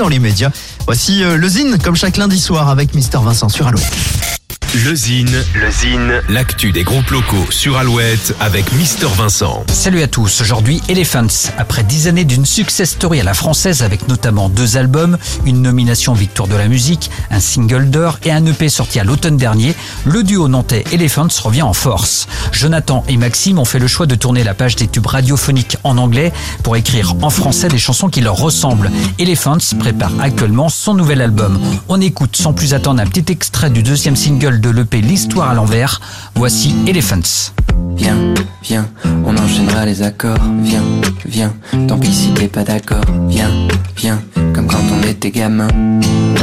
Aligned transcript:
dans 0.00 0.08
les 0.08 0.20
médias. 0.20 0.50
Voici 0.86 1.24
euh, 1.24 1.36
le 1.36 1.48
Zine, 1.48 1.76
comme 1.82 1.96
chaque 1.96 2.18
lundi 2.18 2.38
soir 2.38 2.68
avec 2.68 2.94
Mister 2.94 3.18
Vincent 3.20 3.48
sur 3.48 3.66
Alouette. 3.66 4.37
Le 4.74 4.94
Zine, 4.94 5.44
le 5.54 5.70
Zine, 5.70 6.20
l'actu 6.28 6.72
des 6.72 6.84
groupes 6.84 7.08
locaux 7.08 7.46
sur 7.48 7.78
Alouette 7.78 8.34
avec 8.38 8.70
Mister 8.74 9.06
Vincent. 9.16 9.64
Salut 9.72 10.02
à 10.02 10.06
tous, 10.08 10.42
aujourd'hui 10.42 10.82
Elephants. 10.90 11.48
Après 11.56 11.82
dix 11.82 12.06
années 12.06 12.26
d'une 12.26 12.44
success 12.44 12.90
story 12.90 13.20
à 13.20 13.24
la 13.24 13.32
française 13.32 13.82
avec 13.82 14.08
notamment 14.08 14.50
deux 14.50 14.76
albums, 14.76 15.16
une 15.46 15.62
nomination 15.62 16.12
Victoire 16.12 16.48
de 16.48 16.56
la 16.56 16.68
musique, 16.68 17.10
un 17.30 17.40
single 17.40 17.88
d'or 17.88 18.18
et 18.24 18.30
un 18.30 18.44
EP 18.44 18.68
sorti 18.68 19.00
à 19.00 19.04
l'automne 19.04 19.38
dernier, 19.38 19.74
le 20.04 20.22
duo 20.22 20.48
nantais 20.48 20.84
Elephants 20.92 21.28
revient 21.42 21.62
en 21.62 21.72
force. 21.72 22.26
Jonathan 22.52 23.04
et 23.08 23.16
Maxime 23.16 23.58
ont 23.58 23.64
fait 23.64 23.78
le 23.78 23.86
choix 23.86 24.04
de 24.04 24.16
tourner 24.16 24.44
la 24.44 24.52
page 24.52 24.76
des 24.76 24.86
tubes 24.86 25.06
radiophoniques 25.06 25.78
en 25.82 25.96
anglais 25.96 26.30
pour 26.62 26.76
écrire 26.76 27.14
en 27.22 27.30
français 27.30 27.68
des 27.68 27.78
chansons 27.78 28.10
qui 28.10 28.20
leur 28.20 28.36
ressemblent. 28.36 28.90
Elephants 29.18 29.56
prépare 29.78 30.12
actuellement 30.20 30.68
son 30.68 30.92
nouvel 30.92 31.22
album. 31.22 31.58
On 31.88 32.02
écoute 32.02 32.36
sans 32.36 32.52
plus 32.52 32.74
attendre 32.74 33.00
un 33.00 33.06
petit 33.06 33.32
extrait 33.32 33.70
du 33.70 33.82
deuxième 33.82 34.14
single 34.16 34.57
de 34.58 34.70
l'EP 34.70 35.00
L'Histoire 35.00 35.50
à 35.50 35.54
l'envers. 35.54 36.00
Voici 36.34 36.74
Elephants. 36.86 37.52
Viens, 37.96 38.16
viens, 38.62 38.86
on 39.24 39.36
enchaînera 39.36 39.84
les 39.84 40.02
accords. 40.02 40.38
Viens, 40.62 40.82
viens, 41.24 41.52
tant 41.86 41.98
pis 41.98 42.12
si 42.12 42.34
t'es 42.34 42.48
pas 42.48 42.64
d'accord. 42.64 43.04
Viens, 43.28 43.50
viens, 43.96 44.20
comme 44.54 44.66
quand 44.66 44.82
on 44.92 45.06
était 45.06 45.30
gamin. 45.30 45.68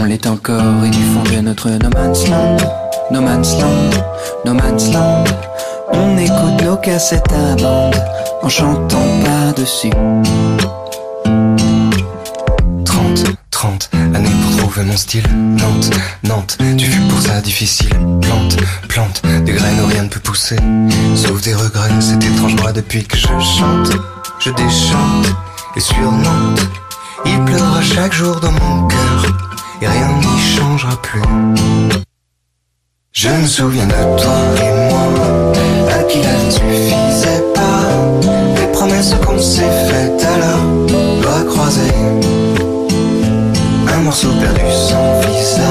On 0.00 0.04
l'est 0.04 0.26
encore 0.26 0.84
et 0.84 0.90
du 0.90 0.98
fond 0.98 1.22
de 1.34 1.40
notre 1.40 1.70
no 1.70 1.90
man's 1.90 2.28
land. 2.28 2.56
No 3.10 3.20
man's 3.20 3.58
land, 3.58 3.90
no 4.44 4.54
man's 4.54 4.92
land. 4.92 5.24
On 5.92 6.16
écoute 6.16 6.62
nos 6.64 6.76
cassettes 6.76 7.32
à 7.32 7.54
bande 7.56 7.94
en 8.42 8.48
chantant 8.48 9.06
par-dessus. 9.24 9.90
30, 12.84 13.24
30 13.50 13.90
années 14.14 14.28
pour 14.42 14.56
trouver 14.56 14.84
mon 14.84 14.96
style. 14.96 15.24
Nantes, 15.32 15.90
Nantes, 16.24 16.58
difficile. 17.44 17.90
Plante, 18.22 18.56
plante, 18.88 19.22
des 19.44 19.52
graines 19.52 19.80
où 19.82 19.86
rien 19.86 20.04
ne 20.04 20.08
peut 20.08 20.20
pousser. 20.20 20.56
Sauf 21.14 21.40
des 21.42 21.54
regrets, 21.54 21.90
c'est 22.00 22.22
étrange 22.24 22.56
moi 22.56 22.72
depuis 22.72 23.04
que 23.04 23.16
je 23.16 23.26
chante. 23.26 23.92
Je 24.40 24.50
déchante, 24.50 25.26
et 25.76 25.80
sur 25.80 26.10
Nantes, 26.10 26.68
il 27.24 27.38
pleura 27.44 27.80
chaque 27.82 28.12
jour 28.12 28.40
dans 28.40 28.50
mon 28.50 28.88
cœur. 28.88 29.26
Et 29.80 29.86
rien 29.86 30.08
n'y 30.18 30.56
changera 30.56 30.96
plus. 31.00 31.22
Je 33.12 33.28
me 33.28 33.46
souviens 33.46 33.86
de 33.86 34.20
toi 34.20 34.38
et 34.58 34.90
moi, 34.90 35.52
à 35.94 36.02
qui 36.04 36.18
la 36.22 36.50
suffisait 36.50 37.44
pas. 37.54 38.60
Les 38.60 38.72
promesses 38.72 39.14
qu'on 39.24 39.38
s'est 39.38 39.62
faites 39.88 40.24
alors, 40.24 40.64
doigts 41.22 41.44
croisés. 41.48 41.94
Un 43.94 43.98
morceau 43.98 44.32
perdu 44.40 44.62
sans 44.72 45.20
visa, 45.20 45.70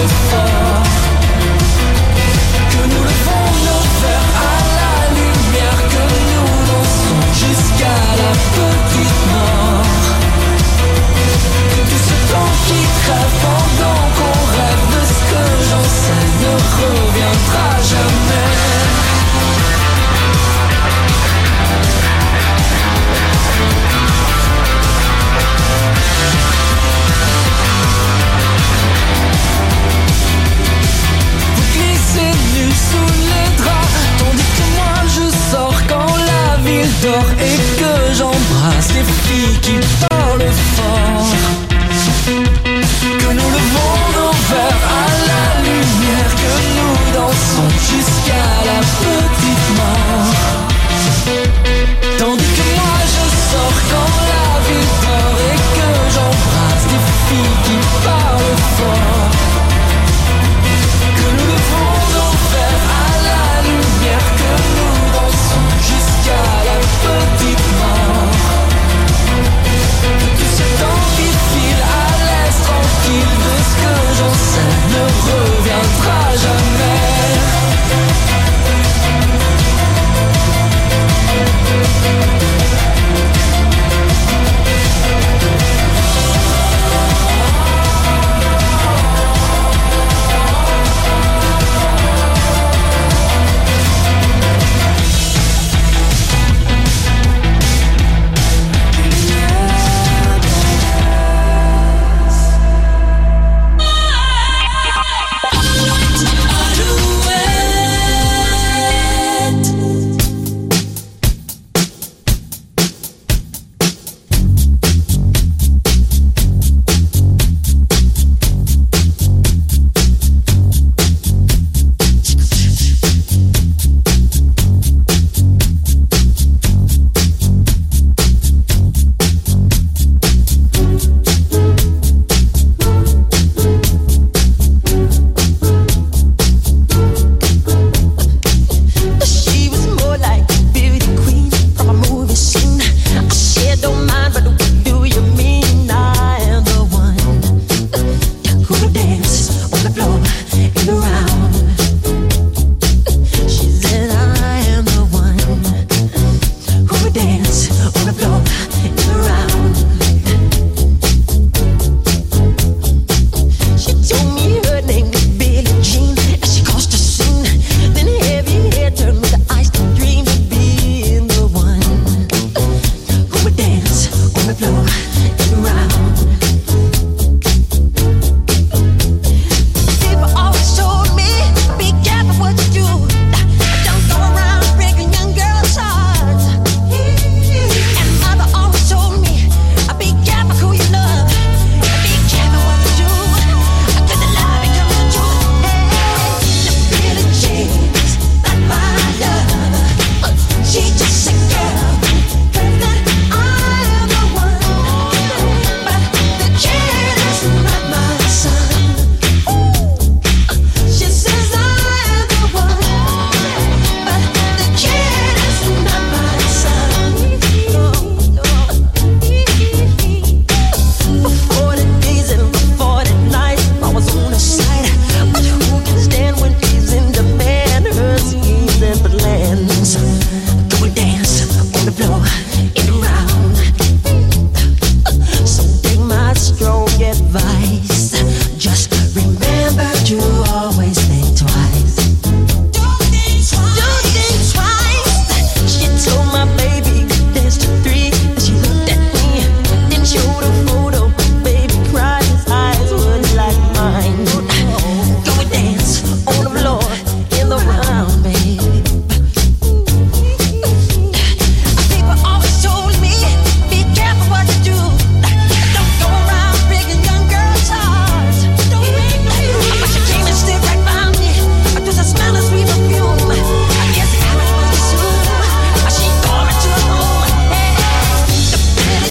beautiful 0.00 0.59